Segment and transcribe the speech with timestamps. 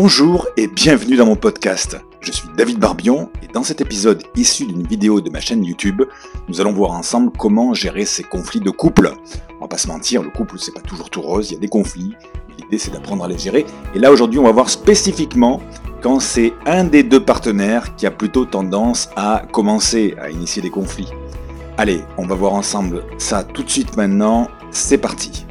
[0.00, 1.98] Bonjour et bienvenue dans mon podcast.
[2.20, 6.04] Je suis David Barbion et dans cet épisode issu d'une vidéo de ma chaîne YouTube,
[6.46, 9.12] nous allons voir ensemble comment gérer ces conflits de couple.
[9.58, 11.60] On va pas se mentir, le couple c'est pas toujours tout rose, il y a
[11.60, 12.14] des conflits,
[12.56, 13.66] l'idée c'est d'apprendre à les gérer.
[13.92, 15.60] Et là aujourd'hui on va voir spécifiquement
[16.00, 20.70] quand c'est un des deux partenaires qui a plutôt tendance à commencer à initier des
[20.70, 21.10] conflits.
[21.76, 25.47] Allez, on va voir ensemble ça tout de suite maintenant, c'est parti.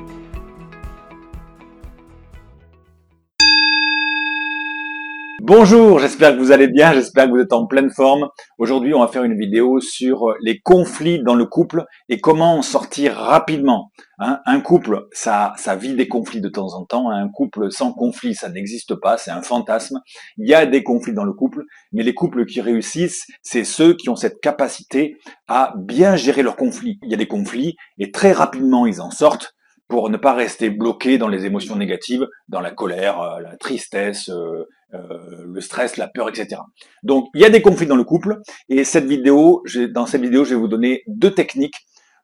[5.49, 8.27] Bonjour, j'espère que vous allez bien, j'espère que vous êtes en pleine forme.
[8.57, 12.61] Aujourd'hui, on va faire une vidéo sur les conflits dans le couple et comment en
[12.61, 13.93] sortir rapidement.
[14.19, 14.41] Hein.
[14.45, 17.09] un couple, ça, ça vit des conflits de temps en temps.
[17.09, 20.01] Un couple sans conflit, ça n'existe pas, c'est un fantasme.
[20.37, 23.93] Il y a des conflits dans le couple, mais les couples qui réussissent, c'est ceux
[23.93, 25.15] qui ont cette capacité
[25.47, 26.99] à bien gérer leurs conflits.
[27.03, 29.53] Il y a des conflits et très rapidement ils en sortent
[29.87, 34.29] pour ne pas rester bloqués dans les émotions négatives, dans la colère, euh, la tristesse,
[34.29, 36.61] euh, euh, le stress, la peur, etc.
[37.03, 38.39] Donc, il y a des conflits dans le couple,
[38.69, 41.75] et cette vidéo, dans cette vidéo, je vais vous donner deux techniques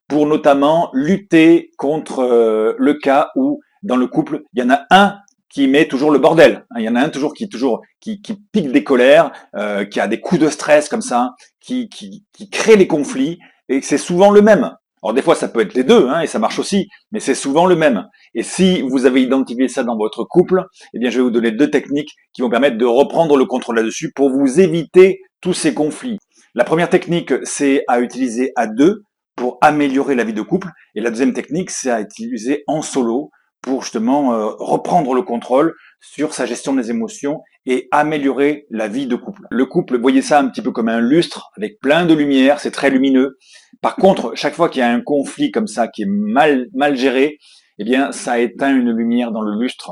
[0.07, 4.85] pour notamment lutter contre euh, le cas où dans le couple, il y en a
[4.91, 5.17] un
[5.49, 6.65] qui met toujours le bordel.
[6.77, 9.99] Il y en a un toujours qui toujours qui, qui pique des colères, euh, qui
[9.99, 13.97] a des coups de stress comme ça, qui, qui, qui crée les conflits, et c'est
[13.97, 14.71] souvent le même.
[15.03, 17.35] Alors des fois, ça peut être les deux, hein, et ça marche aussi, mais c'est
[17.35, 18.07] souvent le même.
[18.35, 21.51] Et si vous avez identifié ça dans votre couple, eh bien, je vais vous donner
[21.51, 25.73] deux techniques qui vont permettre de reprendre le contrôle là-dessus pour vous éviter tous ces
[25.73, 26.19] conflits.
[26.55, 29.03] La première technique, c'est à utiliser à deux
[29.35, 33.29] pour améliorer la vie de couple, et la deuxième technique, c'est à utiliser en solo
[33.63, 39.07] pour justement euh, reprendre le contrôle sur sa gestion des émotions et améliorer la vie
[39.07, 39.47] de couple.
[39.49, 42.71] Le couple, voyez ça un petit peu comme un lustre avec plein de lumière, c'est
[42.71, 43.37] très lumineux.
[43.81, 46.95] Par contre, chaque fois qu'il y a un conflit comme ça qui est mal mal
[46.95, 47.39] géré,
[47.79, 49.91] eh bien ça éteint une lumière dans le lustre.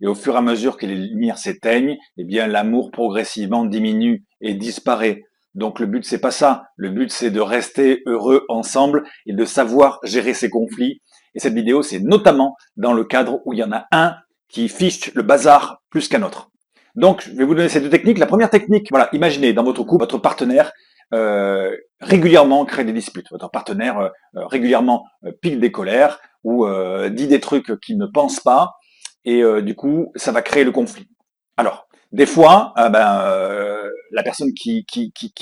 [0.00, 4.24] Et au fur et à mesure que les lumières s'éteignent, eh bien l'amour progressivement diminue
[4.40, 5.24] et disparaît.
[5.54, 6.66] Donc le but c'est pas ça.
[6.76, 11.02] Le but c'est de rester heureux ensemble et de savoir gérer ces conflits
[11.38, 14.16] et cette vidéo, c'est notamment dans le cadre où il y en a un
[14.48, 16.50] qui fiche le bazar plus qu'un autre.
[16.96, 18.18] Donc, je vais vous donner ces deux techniques.
[18.18, 20.72] La première technique, voilà, imaginez dans votre couple, votre partenaire
[21.14, 23.30] euh, régulièrement crée des disputes.
[23.30, 25.04] Votre partenaire euh, euh, régulièrement
[25.40, 26.66] pique des colères ou
[27.10, 28.72] dit des trucs qu'il ne pense pas,
[29.24, 31.08] et du coup, ça va créer le conflit.
[31.56, 33.22] Alors, des fois, ben,
[34.12, 34.86] la personne qui,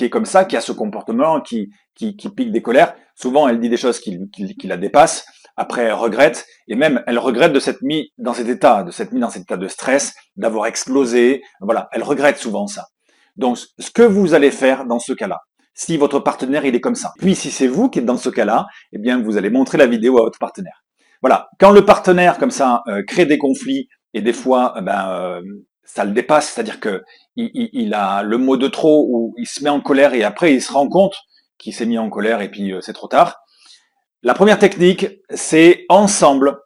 [0.01, 3.69] est comme ça, qui a ce comportement, qui, qui, pique des colères, souvent elle dit
[3.69, 5.25] des choses qui la dépassent,
[5.57, 9.11] après, elle regrette, et même elle regrette de s'être mis dans cet état, de s'être
[9.11, 11.41] mis dans cet état de stress, d'avoir explosé.
[11.59, 12.85] Voilà, elle regrette souvent ça.
[13.35, 15.39] Donc, ce que vous allez faire dans ce cas-là,
[15.73, 18.29] si votre partenaire il est comme ça, puis si c'est vous qui êtes dans ce
[18.29, 20.83] cas-là, eh bien, vous allez montrer la vidéo à votre partenaire.
[21.21, 25.09] Voilà, quand le partenaire comme ça euh, crée des conflits et des fois, eh ben,
[25.09, 25.41] euh,
[25.83, 27.01] ça le dépasse, c'est-à-dire que
[27.35, 30.53] il, il, a le mot de trop ou il se met en colère et après
[30.53, 31.15] il se rend compte
[31.57, 33.37] qu'il s'est mis en colère et puis euh, c'est trop tard.
[34.23, 36.57] La première technique, c'est ensemble,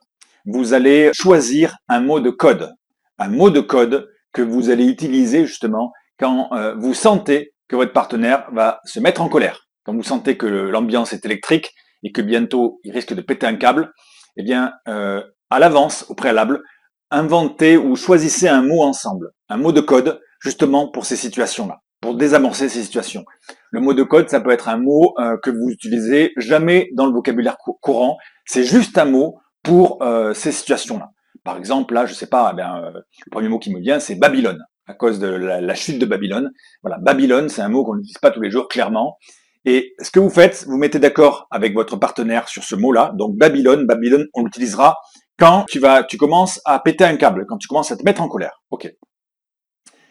[0.46, 2.72] vous allez choisir un mot de code.
[3.20, 7.92] Un mot de code que vous allez utiliser justement quand euh, vous sentez que votre
[7.92, 9.68] partenaire va se mettre en colère.
[9.84, 11.74] Quand vous sentez que l'ambiance est électrique
[12.04, 13.92] et que bientôt il risque de péter un câble,
[14.38, 16.64] eh bien, euh, à l'avance, au préalable,
[17.10, 22.16] inventez ou choisissez un mot ensemble, un mot de code justement pour ces situations-là pour
[22.16, 23.24] désamorcer ces situations.
[23.70, 27.06] Le mot de code, ça peut être un mot euh, que vous utilisez jamais dans
[27.06, 28.18] le vocabulaire courant.
[28.46, 31.12] C'est juste un mot pour euh, ces situations-là.
[31.44, 34.16] Par exemple, là, je sais pas, eh euh, le premier mot qui me vient, c'est
[34.16, 36.52] Babylone, à cause de la, chute de Babylone.
[36.82, 39.18] Voilà, Babylone, c'est un mot qu'on n'utilise pas tous les jours, clairement.
[39.66, 43.14] Et ce que vous faites, vous mettez d'accord avec votre partenaire sur ce mot-là.
[43.16, 44.98] Donc Babylone, Babylone, on l'utilisera
[45.38, 48.22] quand tu vas, tu commences à péter un câble, quand tu commences à te mettre
[48.22, 48.62] en colère.
[48.72, 48.92] Ok.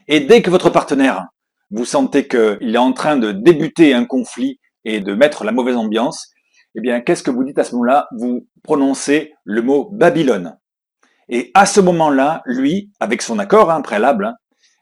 [0.06, 1.26] Et dès que votre partenaire
[1.70, 5.76] vous sentez qu'il est en train de débuter un conflit et de mettre la mauvaise
[5.76, 6.30] ambiance,
[6.74, 8.08] eh bien, qu'est-ce que vous dites à ce moment-là?
[8.16, 10.56] Vous prononcez le mot Babylone.
[11.28, 14.34] Et à ce moment-là, lui, avec son accord hein, préalable, hein,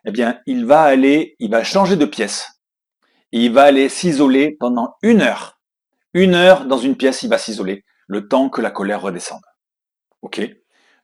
[0.05, 2.61] eh bien, il va aller, il va changer de pièce.
[3.33, 5.61] Il va aller s'isoler pendant une heure.
[6.15, 9.43] Une heure dans une pièce, il va s'isoler, le temps que la colère redescende.
[10.23, 10.41] Ok?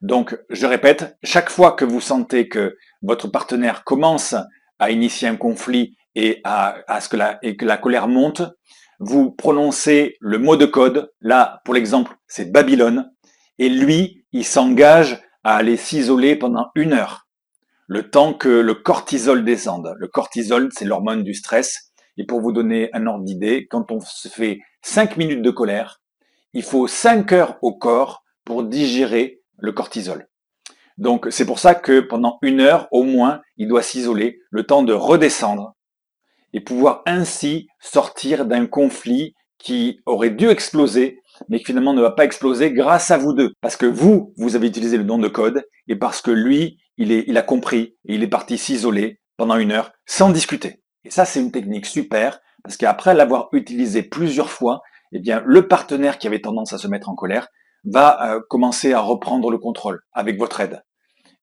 [0.01, 4.35] Donc, je répète, chaque fois que vous sentez que votre partenaire commence
[4.79, 8.41] à initier un conflit et à, ce que la, et que la colère monte,
[8.99, 11.11] vous prononcez le mot de code.
[11.21, 13.11] Là, pour l'exemple, c'est Babylone.
[13.59, 17.27] Et lui, il s'engage à aller s'isoler pendant une heure,
[17.87, 19.93] le temps que le cortisol descende.
[19.97, 21.91] Le cortisol, c'est l'hormone du stress.
[22.17, 26.01] Et pour vous donner un ordre d'idée, quand on se fait cinq minutes de colère,
[26.53, 30.27] il faut cinq heures au corps pour digérer le cortisol.
[30.97, 34.83] Donc c'est pour ça que pendant une heure au moins, il doit s'isoler, le temps
[34.83, 35.75] de redescendre
[36.53, 41.19] et pouvoir ainsi sortir d'un conflit qui aurait dû exploser,
[41.49, 43.51] mais qui finalement ne va pas exploser grâce à vous deux.
[43.61, 47.37] Parce que vous, vous avez utilisé le nom de code, et parce que lui, il,
[47.37, 50.81] a compris, et il est parti s'isoler pendant une heure sans discuter.
[51.03, 54.81] Et ça, c'est une technique super, parce qu'après l'avoir utilisé plusieurs fois,
[55.11, 57.47] eh bien, le partenaire qui avait tendance à se mettre en colère
[57.85, 60.83] va euh, commencer à reprendre le contrôle avec votre aide.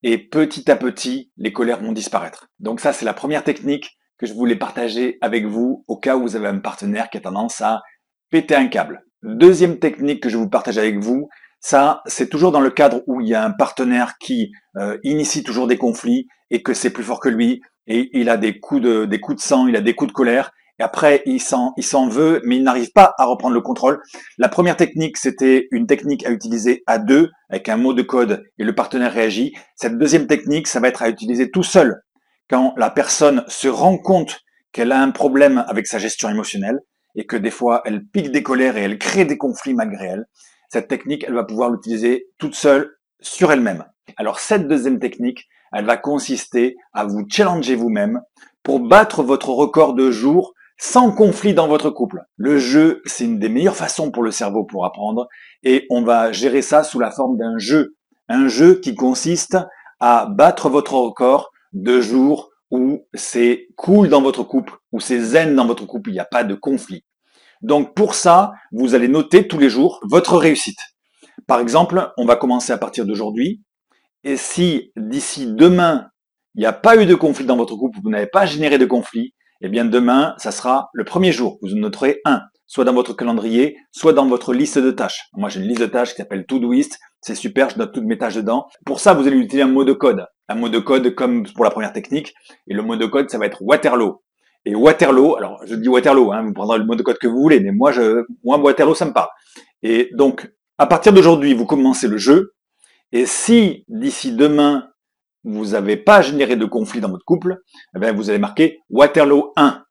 [0.03, 2.47] Et petit à petit, les colères vont disparaître.
[2.59, 6.21] Donc ça, c'est la première technique que je voulais partager avec vous au cas où
[6.21, 7.81] vous avez un partenaire qui a tendance à
[8.29, 9.03] péter un câble.
[9.23, 11.29] Deuxième technique que je vous partage avec vous,
[11.61, 15.43] ça, c'est toujours dans le cadre où il y a un partenaire qui euh, initie
[15.43, 18.81] toujours des conflits et que c'est plus fort que lui et il a des coups
[18.81, 21.73] de des coups de sang, il a des coups de colère et après il s'en
[21.77, 24.01] il s'en veut mais il n'arrive pas à reprendre le contrôle.
[24.37, 28.43] La première technique, c'était une technique à utiliser à deux avec un mot de code
[28.57, 29.53] et le partenaire réagit.
[29.75, 32.01] Cette deuxième technique, ça va être à utiliser tout seul
[32.49, 34.41] quand la personne se rend compte
[34.71, 36.79] qu'elle a un problème avec sa gestion émotionnelle
[37.15, 40.25] et que des fois elle pique des colères et elle crée des conflits malgré elle.
[40.69, 43.85] Cette technique, elle va pouvoir l'utiliser toute seule sur elle-même.
[44.17, 48.21] Alors cette deuxième technique, elle va consister à vous challenger vous-même
[48.63, 50.53] pour battre votre record de jour
[50.83, 52.25] sans conflit dans votre couple.
[52.35, 55.29] Le jeu, c'est une des meilleures façons pour le cerveau pour apprendre
[55.63, 57.95] et on va gérer ça sous la forme d'un jeu.
[58.27, 59.57] Un jeu qui consiste
[60.01, 65.55] à battre votre record de jours où c'est cool dans votre couple, où c'est zen
[65.55, 67.05] dans votre couple, il n'y a pas de conflit.
[67.61, 70.79] Donc pour ça, vous allez noter tous les jours votre réussite.
[71.47, 73.61] Par exemple, on va commencer à partir d'aujourd'hui.
[74.25, 76.09] Et si d'ici demain,
[76.55, 78.85] il n'y a pas eu de conflit dans votre couple, vous n'avez pas généré de
[78.85, 79.33] conflit,
[79.63, 81.57] eh bien demain, ça sera le premier jour.
[81.61, 85.29] Vous noterez un, soit dans votre calendrier, soit dans votre liste de tâches.
[85.33, 86.99] Moi, j'ai une liste de tâches qui s'appelle Todoist.
[87.21, 88.67] C'est super, je note toutes mes tâches dedans.
[88.85, 90.25] Pour ça, vous allez utiliser un mot de code.
[90.49, 92.33] Un mot de code comme pour la première technique.
[92.67, 94.21] Et le mot de code, ça va être Waterloo.
[94.65, 97.39] Et Waterloo, alors je dis Waterloo, hein, vous prendrez le mot de code que vous
[97.39, 99.27] voulez, mais moi, je, moi Waterloo, ça me parle.
[99.81, 102.53] Et donc, à partir d'aujourd'hui, vous commencez le jeu.
[103.11, 104.87] Et si d'ici demain,
[105.43, 107.61] vous n'avez pas généré de conflit dans votre couple,
[107.95, 109.83] eh bien, vous allez marquer Waterloo 1.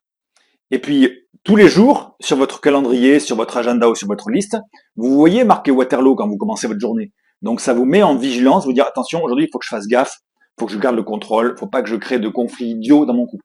[0.71, 1.11] Et puis,
[1.43, 4.57] tous les jours, sur votre calendrier, sur votre agenda ou sur votre liste,
[4.95, 7.11] vous voyez marqué Waterloo quand vous commencez votre journée.
[7.41, 9.87] Donc, ça vous met en vigilance, vous dire, attention, aujourd'hui, il faut que je fasse
[9.87, 12.29] gaffe, il faut que je garde le contrôle, il faut pas que je crée de
[12.29, 13.43] conflits idiots dans mon couple.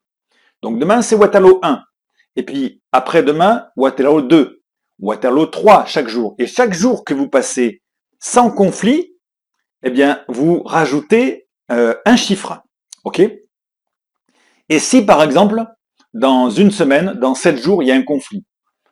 [0.63, 1.83] Donc, demain, c'est Waterloo 1.
[2.37, 4.63] Et puis, après-demain, Waterloo 2.
[5.01, 6.35] Waterloo 3 chaque jour.
[6.39, 7.83] Et chaque jour que vous passez
[8.21, 9.13] sans conflit,
[9.83, 12.62] eh bien, vous rajoutez euh, un chiffre.
[13.05, 13.20] OK?
[14.69, 15.65] Et si, par exemple,
[16.15, 18.44] dans une semaine, dans sept jours, il y a un conflit,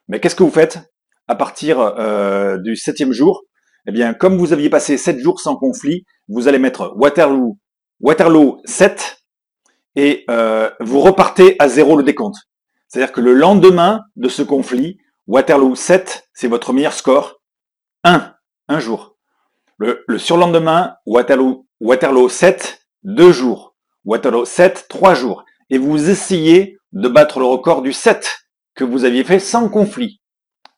[0.08, 0.80] mais qu'est-ce que vous faites
[1.28, 3.42] à partir euh, du septième jour?
[3.86, 7.58] Eh bien, comme vous aviez passé sept jours sans conflit, vous allez mettre Waterloo,
[8.00, 9.18] Waterloo 7
[9.94, 12.36] et euh, vous repartez à zéro le décompte.
[12.88, 17.40] C'est-à-dire que le lendemain de ce conflit, Waterloo 7, c'est votre meilleur score.
[18.04, 18.34] 1,
[18.68, 19.16] un jour.
[19.78, 23.76] Le, le surlendemain, Waterloo, Waterloo 7, deux jours.
[24.04, 25.44] Waterloo 7, trois jours.
[25.68, 28.26] Et vous essayez de battre le record du 7
[28.74, 30.20] que vous aviez fait sans conflit.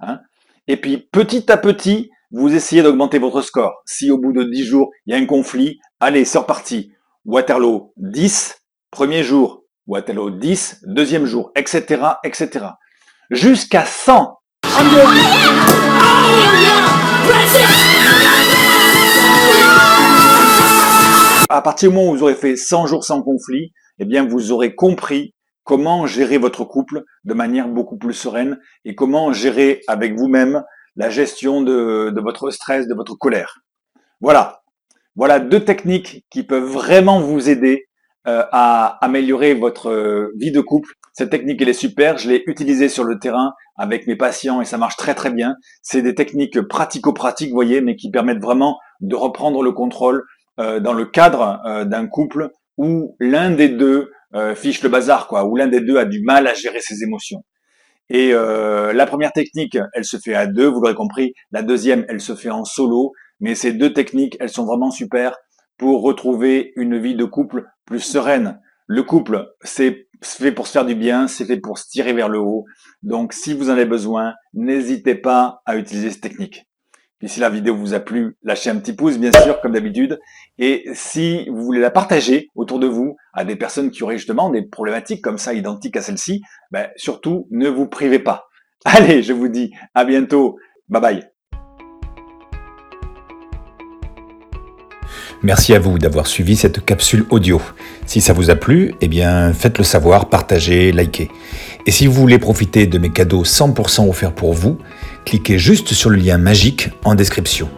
[0.01, 0.21] Hein.
[0.67, 3.83] Et puis petit à petit, vous essayez d'augmenter votre score.
[3.87, 6.93] Si au bout de 10 jours, il y a un conflit, allez, c'est reparti.
[7.25, 8.57] Waterloo 10,
[8.91, 9.65] premier jour.
[9.87, 12.67] Waterloo 10, deuxième jour, etc., etc.
[13.31, 14.39] Jusqu'à 100.
[21.59, 24.53] À partir du moment où vous aurez fait 100 jours sans conflit, eh bien, vous
[24.53, 25.35] aurez compris
[25.65, 30.63] comment gérer votre couple de manière beaucoup plus sereine et comment gérer avec vous-même
[30.95, 33.59] la gestion de, votre stress, de votre colère.
[34.21, 34.63] Voilà.
[35.17, 37.89] Voilà deux techniques qui peuvent vraiment vous aider
[38.29, 40.93] euh, à améliorer votre euh, vie de couple.
[41.13, 42.19] Cette technique, elle est super.
[42.19, 45.57] Je l'ai utilisée sur le terrain avec mes patients et ça marche très très bien.
[45.83, 50.23] C'est des techniques pratico-pratiques, vous voyez, mais qui permettent vraiment de reprendre le contrôle
[50.59, 55.47] euh, dans le cadre d'un couple où l'un des deux euh, fiche le bazar, quoi,
[55.47, 57.43] où l'un des deux a du mal à gérer ses émotions.
[58.11, 61.33] Et euh, la première technique, elle se fait à deux, vous l'aurez compris.
[61.51, 63.13] La deuxième, elle se fait en solo.
[63.41, 65.37] Mais ces deux techniques, elles sont vraiment super
[65.79, 68.61] pour retrouver une vie de couple plus sereine.
[68.87, 72.29] Le couple, c'est fait pour se faire du bien, c'est fait pour se tirer vers
[72.29, 72.65] le haut.
[73.03, 76.68] Donc, si vous en avez besoin, n'hésitez pas à utiliser cette technique.
[77.21, 80.21] Et si la vidéo vous a plu, lâchez un petit pouce, bien sûr, comme d'habitude.
[80.57, 84.51] Et si vous voulez la partager autour de vous à des personnes qui auraient justement
[84.51, 88.49] des problématiques comme ça, identiques à celle-ci, ben, surtout, ne vous privez pas.
[88.85, 90.59] Allez, je vous dis à bientôt.
[90.89, 91.29] Bye bye.
[95.43, 97.61] Merci à vous d'avoir suivi cette capsule audio.
[98.07, 101.31] Si ça vous a plu, eh bien, faites-le savoir, partagez, likez.
[101.87, 104.79] Et si vous voulez profiter de mes cadeaux 100% offerts pour vous,
[105.29, 107.69] cliquez juste sur le lien magique en description.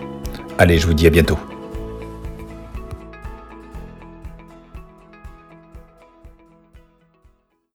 [0.57, 1.37] Allez, je vous dis à bientôt.